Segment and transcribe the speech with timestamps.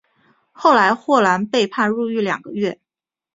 [0.51, 2.79] 后来霍兰被判入狱两个月。